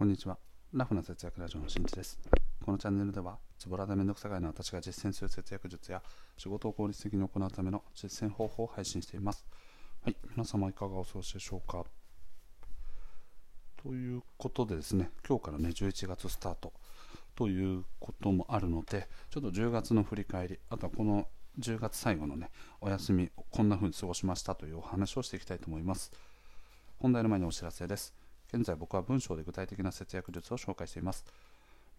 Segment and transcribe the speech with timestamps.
[0.00, 0.38] こんにちは。
[0.72, 2.18] ラフな節約ラジオのしんちです。
[2.64, 6.02] このチャンネルでは、ズボラでめんどくさがいの私が実践する節約術や
[6.38, 9.44] 仕事を効率的に行うための実践方法を配信しています。
[10.02, 11.84] はい、皆様いかがお過ごしでしょうか。
[13.82, 16.72] ということでですね、今日からね、11月スタート
[17.34, 21.28] ということもあるので、ちょっと10月の振り返り、あとはこの
[21.58, 22.48] 10月最後のね、
[22.80, 26.10] お休み、こんな風に過ごしましたというお話をしていきたいと思います。
[26.96, 28.14] 本題の前にお知らせです。
[28.52, 31.24] 現在僕は文章で具体的な節約術を紹介しています。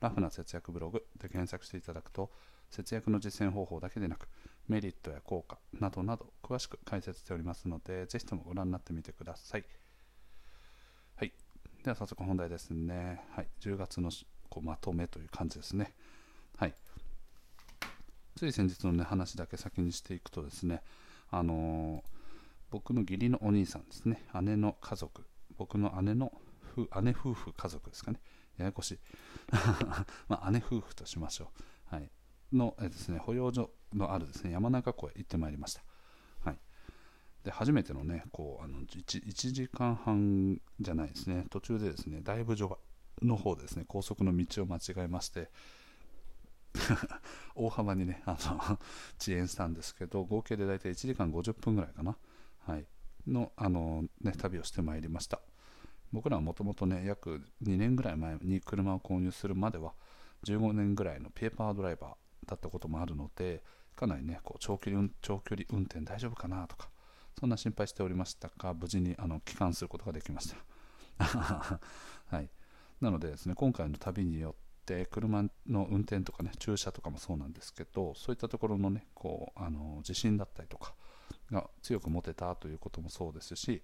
[0.02, 2.30] ラフな節約ブログで検索していただくと、
[2.70, 4.27] 節約の実践方法だけでなく、
[4.67, 9.63] メリットや効果などなど詳しく解説しておりますので、ぜひともご覧になってみてください。
[11.16, 11.31] はい。
[11.84, 13.21] では早速本題ですね。
[13.31, 13.48] はい。
[13.62, 14.12] 10月の
[14.49, 15.93] こうまとめという感じですね。
[16.57, 16.73] はい。
[18.35, 20.81] つい先日の、ね、話だけ先にしていくとですね、
[21.29, 22.09] あのー、
[22.71, 25.23] 僕の義理のお兄さんですね、姉の家族
[25.62, 26.31] 僕の姉の
[27.02, 28.20] 姉夫婦家族ですかね。
[28.57, 28.99] ややこしい。
[30.27, 31.51] まあ、姉夫婦としましょ
[31.91, 32.12] う、はい、
[32.54, 35.84] のえですね保養所のあるですね山中湖へ行ってまいりました、
[36.43, 36.59] はい、
[37.43, 41.46] で初めてのねこうあの 1, 1時間半じゃないですね。
[41.49, 42.74] 途中でですねだいぶ序
[43.21, 45.49] 盤の方ですね高速の道を間違えまして
[47.55, 48.79] 大幅にねあの
[49.20, 52.18] 遅延したんですけど合計で大体1時間50分ぐらいかな、
[52.59, 52.85] はい、
[53.27, 55.41] のあの、ね、旅をしてまいりました。
[56.12, 59.93] 僕らはもともとね約2年ぐらい前に車を購入するまでは
[60.45, 63.63] 15年ぐらいのペーパードライバーだったこともあるので
[63.95, 66.90] かなりねこう長距離長距離運転大丈夫かなとか
[67.40, 70.57] そんな心配しておりましたが無事にあの帰還することができました。
[72.25, 72.50] はい。
[73.00, 80.94] なのでですね今回の旅によって車の運転とかね駐車とかもそうなんですけどそういったところのねこうあの自信だったりとか
[81.51, 83.81] が強く持てたということもそうですし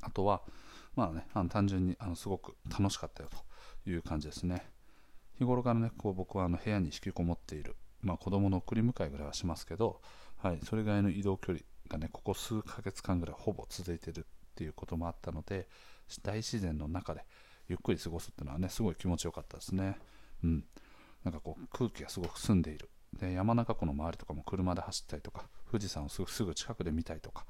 [0.00, 0.42] あとは
[0.94, 3.28] まあね、あの単純にあのすごく楽しかったよ
[3.84, 4.64] という感じですね。
[5.38, 10.00] 日頃からね、こう僕はあの部屋に引きこもっている、まあ、子供の送り迎えぐらいはしますけど、
[10.36, 15.68] はい、それぐらいの移動距離がね、ここ数ヶ月間ぐらいほぼ続いてるっていうこともあったので、
[16.22, 17.24] 大自然の中で
[17.68, 19.96] ゆっくり過ごすっていうのはね、すごい気持ちよかったですね。
[20.42, 20.64] うん。
[21.24, 22.90] なんかこう空気がすごく澄んでいる。
[23.18, 27.46] で、山中湖の周りとかも車で走ったりとか、富士山をすぐ近くで見たりとか、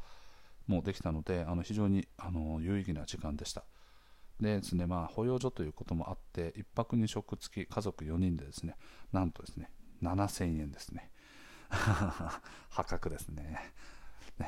[0.71, 3.65] もできたのであの非常にあの有意義な時間でした。
[4.41, 8.77] でですねまあ保養所ということもあって1泊2食付き家族4人でですね
[9.13, 9.71] なんとですね
[10.03, 11.11] 7000円ですね。
[11.71, 13.73] 破格ですね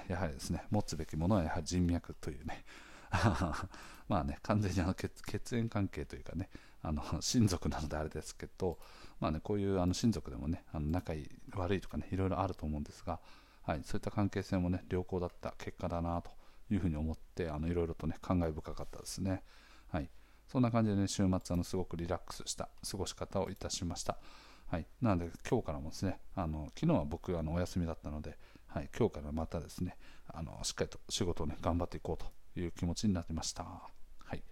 [0.09, 2.65] やはりですね持つべきものはやはり人脈というね。
[4.09, 6.49] まあね完全にあの血血縁関係というかね
[6.83, 8.79] あの親族なのであれですけど
[9.21, 13.21] まあねこういうあの親族でもねあの仲いい悪いとかねいろいろあると思うんですが
[13.63, 16.31] はい、そういった関係性もね良好だった結果だなと
[16.71, 19.43] いうふうに思ってあのいろいろとね感慨深かったですね。
[19.91, 20.09] はい、
[20.49, 24.19] そんな感じでね週末あのすごくリラックスした過ごし方をいたしました。
[24.67, 29.97] はい、なので今日からもですねあの昨日は僕あのお休みだったので、はい、今日からまたですね
[30.29, 33.65] あのしっかりと仕事をね頑張っていこうという気持ちになってました。
[33.65, 34.43] はい、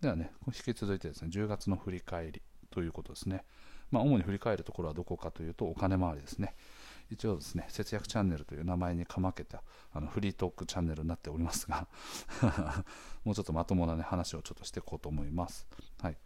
[0.00, 3.44] ではね引き続いてですね10月の振り返りということですね。
[3.90, 6.54] まあ、主に振り返るところはどこかというとお金回りですね。
[7.10, 11.86] 一応ですね、節約チャンネルという名前にかまけたあのフリートークチャンネルになっておりますが
[13.24, 15.66] もうちょっとまともな、ね、話をちょっとしていこうと思います。
[16.00, 16.18] はい。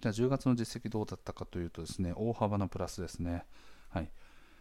[0.00, 3.44] じゃあ10月の実績どうだったかというとですね、大幅なプラスですね。
[3.88, 4.10] はい。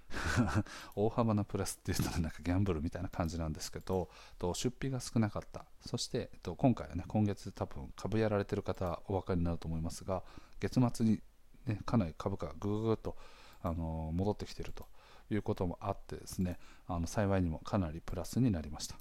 [0.96, 10.24] 大幅なプラスっていうとなんかギャンブルみたいな感じなんですけどと出費が少なかったそして、えっと、今回はね今月多分株やられてる方お分かりになると思いますが
[10.60, 11.22] 月末に、
[11.66, 13.16] ね、かなり株価がぐぐっと
[13.62, 14.86] あの戻ってきていると
[15.30, 18.98] いうこともあってですねあの幸いにもかなりプラスになりました、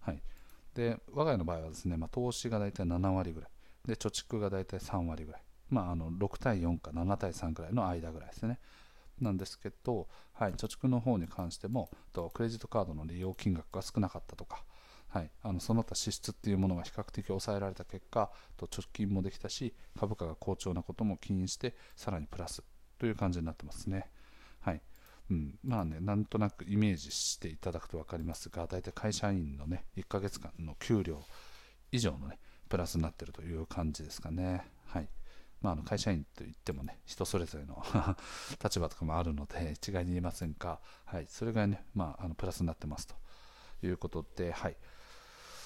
[0.00, 0.22] はい、
[0.74, 3.50] で我が家の場合はですね、まあ、投資が大体7割ぐらい。
[3.86, 8.58] で貯蓄が大体3割ぐらい、まあ、あの6対4か7対3ぐらいの間ぐらいですね。
[9.20, 14.64] なんですけど、はい、貯蓄の方に関してもとクレジットカードの利用金額が少なかったとか、
[15.08, 22.62] はい、あのその他支出っていうものが比較的抑えられた結果と貯金もできたし株価が好調なことも起因してさらにプラス
[23.00, 24.10] という感じになってますね。
[24.60, 24.82] はい。
[25.30, 31.24] うん、まあね、なんとなくイメージしていただくと分かりますが、大体会社員のね、1ヶ月間の給料
[31.92, 32.38] 以上のね、
[32.68, 34.66] プラスになってるという感じですかね。
[34.84, 35.08] はい。
[35.62, 37.82] まあ、あの会社員といってもね、人それぞれの
[38.62, 43.14] 立場とかもあるので、一概に言えませんが、はい、それがね、まあ、あのプラスになってますと
[43.82, 44.76] いうことで、はい。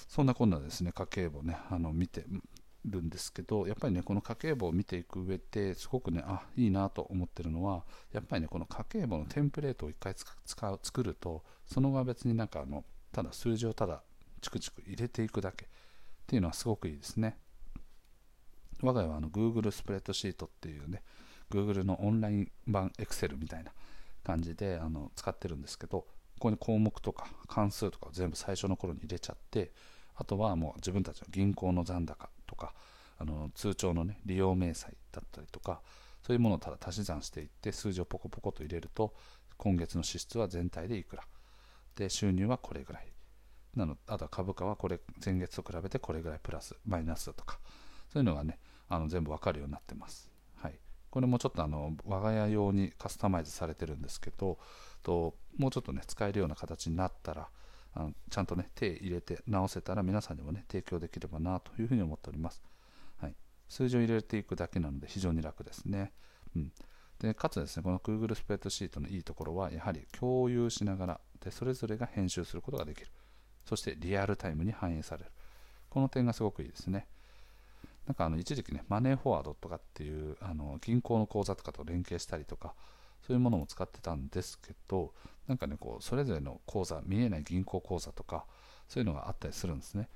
[0.08, 2.26] そんなこんなですね、家計簿ね、あの見て、
[2.84, 14.02] るんですけどやっぱりねこの家計簿を見ていく上ですごくねあいいなと思ってるのはやっぱりねこの家計簿のテンプレートを1回使う作るとその後は別になんかあのただ数字をただ
[14.40, 15.68] チクチク入れていくだけ。
[16.24, 17.38] っていうのはすごくいいですね。
[18.82, 21.02] 我が家はあの Google スプレッドシートっていうね
[21.50, 23.72] Google のオンライン版 Excel みたいな
[24.24, 26.06] 感じであの使ってるんですけどこ
[26.40, 29.72] こに項目とか関数とかを全部最初の頃に入れちゃって
[30.16, 32.74] あとはもう自分たちの銀行の残高とか
[33.18, 35.80] あの通帳のね利用明細だったりとか
[36.22, 39.14] そういうものをただ足し算していって数字をポコポコと入れると
[39.56, 41.24] 今月の支出は全体でいくら。
[41.96, 43.08] で収入はこれぐらい。
[43.76, 47.58] なのあとは株価はこれ前月と比べてこれぐらいプラスマイナスだとか。
[48.14, 48.58] そういうのがね
[48.88, 50.78] あの全部わかるようになってます、はい、
[51.10, 54.58] これもちょっとあの我が家用にカスタマイズされてるんですけど
[55.02, 57.48] ともうちょっとね使えるような形になったら
[57.94, 62.62] あのちゃんとね手入れて直せたら皆さんにもね提供できればなというふうに思っております、
[63.20, 63.34] はい、
[63.68, 66.12] 数字を入れていくだけなので非常に楽ですね、
[66.56, 66.72] うん、
[67.20, 73.08] でかつですねこの Google スプレッドシートのいいところはやはり共有しながらでそれぞれが編集することができる。
[73.64, 75.30] そしてリアルタイムに反映される。
[75.88, 77.06] この点がすごくいいですね。
[78.06, 82.74] なんかあの一時期ねマネーフォワードとかっていうあの銀行の口座とかと連携したりとか
[83.26, 85.12] そういうものも使ってたんですけど
[85.46, 88.44] なんかねこうそれぞれの口座見えない銀行口座とか
[88.88, 90.08] そういうのがあったりするんですね。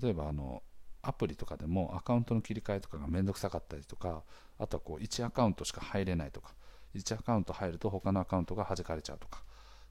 [0.00, 0.62] 例えばあの
[1.02, 4.22] アプリとかでもアカウントの切り替えとかがめんどくさかったりとか
[4.58, 6.54] あとはこう1アカウントしか入れないとか
[6.94, 9.42] 1アカウント入ると他のアカウントが弾かれちゃうとか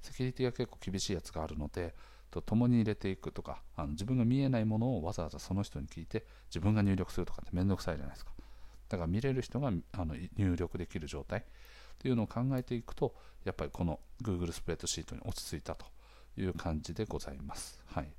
[0.01, 1.94] セキュリティが結構厳しいやつがあるので
[2.31, 8.31] と共に入れていくとかあの自分が見えないものをわざわざその人に聞いて自分が入力するとかってめんどくさいじゃないですか。
[8.88, 11.45] だから見れる人があの入力できる状態。
[12.01, 13.13] っていうのを考えていくと
[13.45, 15.86] やっぱりこの Google スプレッドシートに落ち着いたと
[16.36, 17.80] いう感じでございます。
[17.86, 18.09] はい。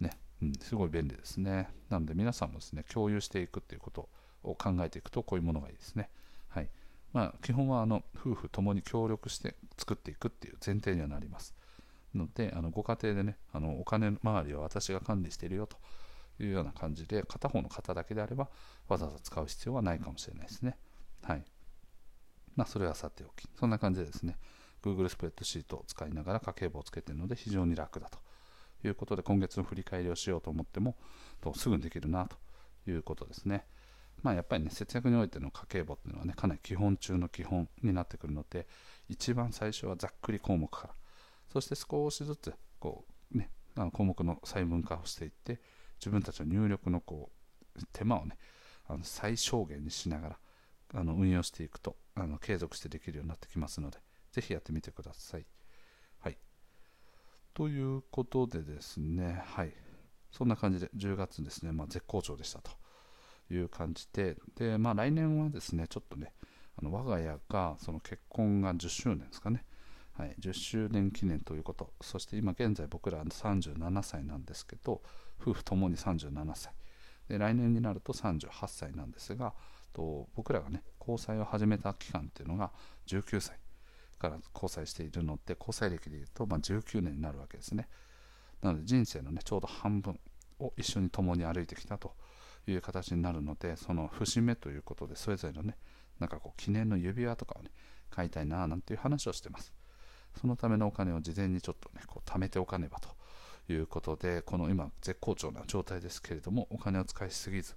[0.00, 1.68] ね、うん、すごい便利ですね。
[1.90, 4.08] なので皆さんもですね共有していくっていうこと
[4.42, 6.08] を考えていくとこういうものがいいですね。
[6.48, 6.70] はい。
[7.12, 11.54] まあ、基本はあの夫婦ともに協力して作っていくっていう前提にはなります。
[12.14, 15.76] のであのご家庭でねあのお金回りは私が管理しているよと
[16.40, 18.48] いうような感じで片方の方だけであれば
[18.88, 20.78] わざわざ使う必要はないかもしれないですね。
[21.22, 21.44] はい。
[22.58, 23.48] まあそれはさておき。
[23.54, 24.36] そんな感じでですね
[24.82, 28.18] Google スプレッドシートを使いながら家計簿をつけているので非常に楽だと
[28.86, 30.96] いうことで今月の振り返りをしようと思っても
[31.40, 32.36] とすぐにできるなと
[32.90, 33.64] いうことですね。
[34.24, 38.66] まあやっぱりね節約においての家計簿っていうのはねかなり基本中の基本になってくるので
[39.08, 40.94] 一番最初はざっくり項目から
[41.52, 45.60] そして少しずつこう、ね、あの項目の細分化をしていって
[46.00, 47.30] 自分たちの入力のこ
[47.76, 48.36] う手間をね
[48.88, 50.38] あの最小限にしながら
[50.94, 53.98] あの運用していくとあの継続してできるようになってきますので
[54.32, 55.46] ぜひやってみてください。
[56.20, 56.38] はい、
[57.54, 59.72] ということでですね、はい、
[60.30, 62.70] そんな感じで10月ですね、まあ、絶好調でしたと。
[63.50, 66.32] いう感じでで、まあ、来年はですねちょっとね
[66.76, 69.64] あの我が家がその結婚が10周年ですかね。
[70.12, 71.92] はい、10周年記念ということ。
[72.00, 75.00] そして今現在僕ら37歳なんですけど
[75.40, 76.72] 夫婦ともに37歳。
[77.28, 79.54] で来年になると38歳なんですが
[79.92, 82.70] と僕らがね交際を始めた期間っていうのが
[83.06, 83.58] 19歳
[84.18, 87.88] から交際しているので交際歴でいうと、まあ、19年になるわけですね。
[88.62, 90.18] なので人生のねちょうど半分
[90.58, 92.12] を一緒に共に歩いてきたと
[92.66, 95.76] いう形になるのでその節目ということでそれぞれのね
[96.18, 97.70] なんかこう記念の指輪とかをね
[98.10, 99.72] 買いたいななんていう話をしてます。
[100.40, 103.08] そのためのお金を事前にちょっとねこう貯めておかねばと
[103.72, 107.74] いうことでこの今絶好調な状態ですけれどもお金を使いすぎず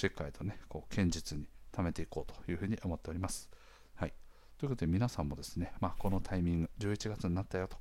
[0.00, 1.44] しっかりとねこう堅実に
[1.74, 3.50] 貯めていこうというふうに思っております。
[3.96, 4.14] はい、
[4.56, 7.76] ということで皆さんもですね、まあ、このタイミング11月になったよと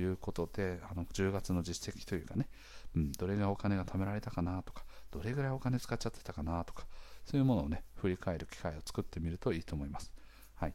[0.00, 2.46] いうことであの10月の実績というかね、
[2.94, 6.86] うん、どれぐらいお金が貯められたかなとかどれぐらいお金使っちゃってたかなとか
[7.24, 10.12] そういうものをね振り返る機会を作ってみるといいと思います。
[10.54, 10.74] はい、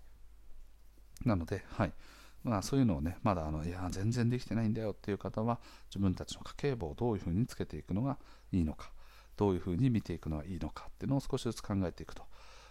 [1.23, 1.93] なので、はい
[2.43, 8.17] まあ、そういうのをね、まだあのいや全然できてないんだよっていう方は、自分たちの家計簿をどういうふうにつけていくのが
[8.51, 8.91] いいのか、
[9.39, 12.23] どういうふうに見ていくのがいいのかっていうのを少しずつ考えていくと、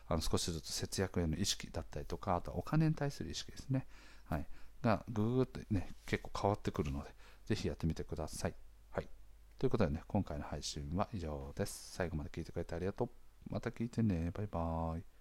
[0.06, 3.86] あの少しずつ節約への意識だったりとか、あとはお金に対する意識ですね、
[4.24, 4.46] はい、
[4.82, 7.08] がぐぐっとね、結構変わってくるので、
[7.46, 8.54] ぜひやってみてください。
[8.90, 9.08] はい、
[9.58, 11.92] ということでね、今回の配信は以上です。
[11.94, 13.08] 最後まで聞いてくれてありがとう。
[13.48, 14.30] また聞いてね。
[14.34, 15.17] バイバーイ。